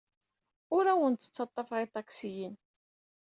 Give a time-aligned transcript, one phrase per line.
[0.75, 2.55] Ur awen-d-ttaḍḍafeɣ iṭaksiyen.